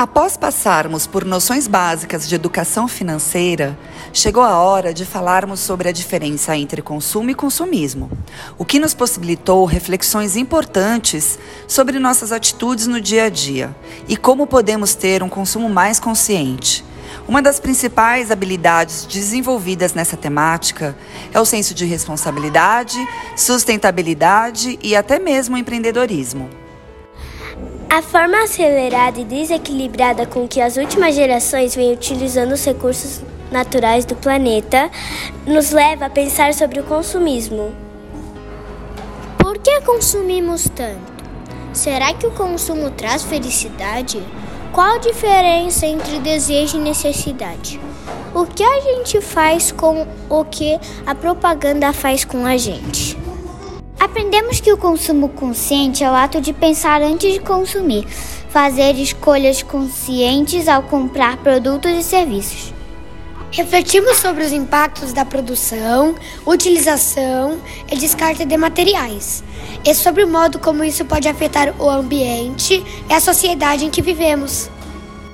[0.00, 3.78] Após passarmos por noções básicas de educação financeira,
[4.14, 8.10] chegou a hora de falarmos sobre a diferença entre consumo e consumismo,
[8.56, 13.76] o que nos possibilitou reflexões importantes sobre nossas atitudes no dia a dia
[14.08, 16.82] e como podemos ter um consumo mais consciente.
[17.28, 20.96] Uma das principais habilidades desenvolvidas nessa temática
[21.30, 22.96] é o senso de responsabilidade,
[23.36, 26.59] sustentabilidade e até mesmo empreendedorismo.
[27.92, 34.04] A forma acelerada e desequilibrada com que as últimas gerações vêm utilizando os recursos naturais
[34.04, 34.88] do planeta
[35.44, 37.74] nos leva a pensar sobre o consumismo.
[39.36, 41.24] Por que consumimos tanto?
[41.72, 44.22] Será que o consumo traz felicidade?
[44.72, 47.80] Qual a diferença entre desejo e necessidade?
[48.32, 53.18] O que a gente faz com o que a propaganda faz com a gente?
[54.00, 58.06] Aprendemos que o consumo consciente é o ato de pensar antes de consumir,
[58.48, 62.72] fazer escolhas conscientes ao comprar produtos e serviços.
[63.52, 66.14] Refletimos sobre os impactos da produção,
[66.46, 67.60] utilização
[67.92, 69.44] e descarte de materiais,
[69.84, 74.00] e sobre o modo como isso pode afetar o ambiente e a sociedade em que
[74.00, 74.70] vivemos.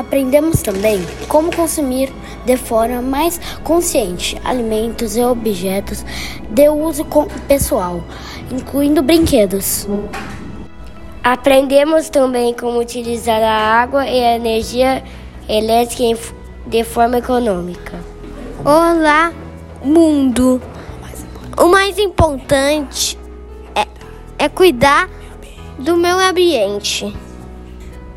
[0.00, 0.98] Aprendemos também
[1.28, 2.10] como consumir
[2.46, 6.02] de forma mais consciente alimentos e objetos
[6.48, 7.04] de uso
[7.46, 8.02] pessoal,
[8.50, 9.86] incluindo brinquedos.
[11.22, 15.04] Aprendemos também como utilizar a água e a energia
[15.46, 16.18] elétrica
[16.66, 18.00] de forma econômica.
[18.64, 19.30] Olá,
[19.84, 20.62] mundo!
[21.58, 23.18] O mais importante
[23.74, 23.86] é,
[24.38, 25.10] é cuidar
[25.78, 27.14] do meio ambiente.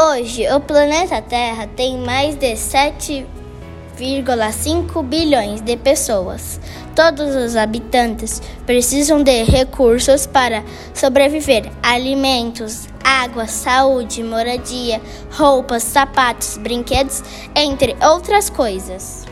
[0.00, 6.60] Hoje, o planeta Terra tem mais de 7,5 bilhões de pessoas.
[6.94, 10.62] Todos os habitantes precisam de recursos para
[10.94, 17.24] sobreviver: alimentos, água, saúde, moradia, roupas, sapatos, brinquedos,
[17.56, 19.24] entre outras coisas.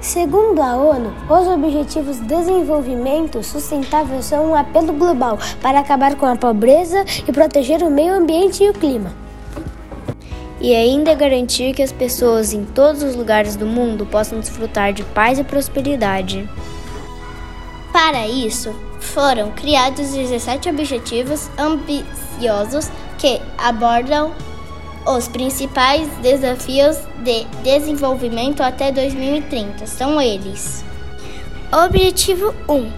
[0.00, 6.26] Segundo a ONU, os Objetivos de Desenvolvimento Sustentável são um apelo global para acabar com
[6.26, 9.25] a pobreza e proteger o meio ambiente e o clima
[10.60, 15.02] e ainda garantir que as pessoas em todos os lugares do mundo possam desfrutar de
[15.04, 16.48] paz e prosperidade.
[17.92, 24.32] Para isso, foram criados 17 objetivos ambiciosos que abordam
[25.06, 29.86] os principais desafios de desenvolvimento até 2030.
[29.86, 30.84] São eles:
[31.72, 32.90] Objetivo 1: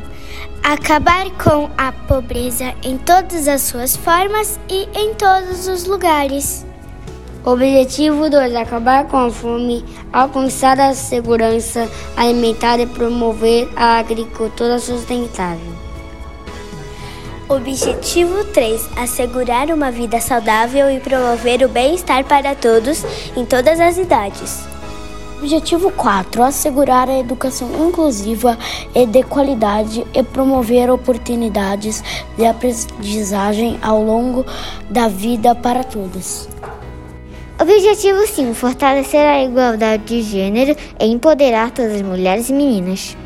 [0.63, 6.68] Acabar com a pobreza em todas as suas formas e em todos os lugares.
[7.49, 9.83] Objetivo 2: acabar com a fome,
[10.13, 15.73] alcançar a segurança alimentar e promover a agricultura sustentável.
[17.49, 23.03] Objetivo 3: assegurar uma vida saudável e promover o bem-estar para todos
[23.35, 24.69] em todas as idades.
[25.39, 28.59] Objetivo 4: assegurar a educação inclusiva
[28.95, 32.05] e de qualidade e promover oportunidades
[32.37, 34.45] de aprendizagem ao longo
[34.91, 36.47] da vida para todos.
[37.61, 43.17] Objetivo 5: fortalecer a igualdade de gênero e empoderar todas as mulheres e meninas.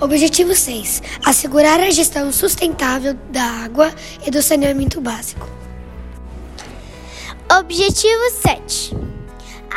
[0.00, 3.92] Objetivo 6: assegurar a gestão sustentável da água
[4.26, 5.46] e do saneamento básico.
[7.58, 8.96] Objetivo 7: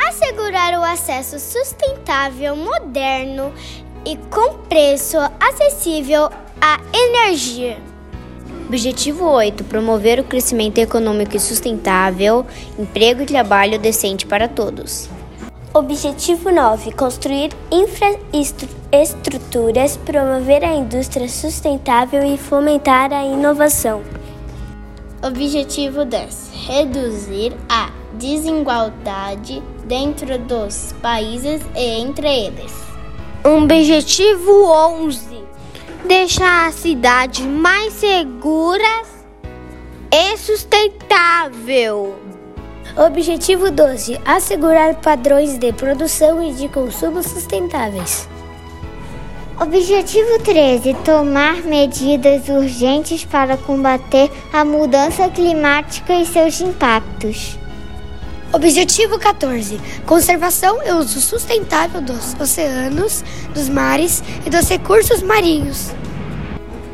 [0.08, 3.52] assegurar o acesso sustentável, moderno
[4.06, 7.93] e com preço acessível à energia.
[8.66, 12.46] Objetivo 8: promover o crescimento econômico e sustentável,
[12.78, 15.10] emprego e trabalho decente para todos.
[15.72, 24.02] Objetivo 9: construir infraestruturas, promover a indústria sustentável e fomentar a inovação.
[25.22, 32.72] Objetivo 10: reduzir a desigualdade dentro dos países e entre eles.
[33.42, 35.33] Objetivo 11:
[36.04, 39.02] deixar a cidade mais segura
[40.10, 42.14] e sustentável.
[42.96, 48.28] Objetivo 12: assegurar padrões de produção e de consumo sustentáveis.
[49.60, 57.58] Objetivo 13: tomar medidas urgentes para combater a mudança climática e seus impactos.
[58.52, 65.90] Objetivo 14: conservação e uso sustentável dos oceanos, dos mares e dos recursos marinhos.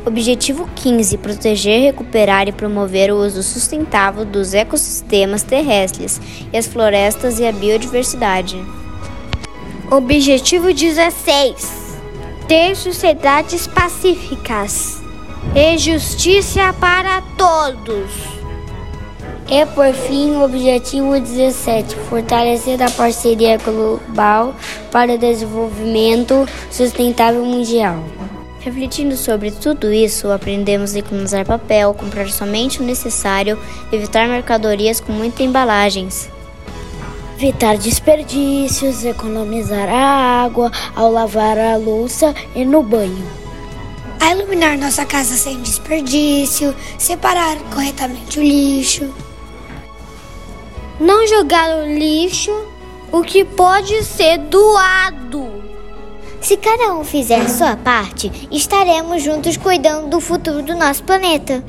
[0.05, 6.21] Objetivo 15: proteger, recuperar e promover o uso sustentável dos ecossistemas terrestres
[6.53, 8.57] e as florestas e a biodiversidade.
[9.91, 11.99] Objetivo 16:
[12.49, 15.03] ter sociedades pacíficas
[15.55, 18.11] e justiça para todos.
[19.51, 24.55] E por fim, o objetivo 17, fortalecer a parceria global
[24.93, 28.01] para o desenvolvimento sustentável mundial.
[28.61, 33.59] Refletindo sobre tudo isso, aprendemos a economizar papel, comprar somente o necessário,
[33.91, 36.29] evitar mercadorias com muitas embalagens.
[37.39, 43.27] Evitar desperdícios, economizar a água ao lavar a louça e no banho.
[44.21, 49.11] A iluminar nossa casa sem desperdício, separar corretamente o lixo.
[51.01, 52.53] Não jogar o lixo,
[53.11, 55.50] o que pode ser doado.
[56.41, 61.63] Se cada um fizer sua parte, estaremos juntos cuidando do futuro do nosso planeta.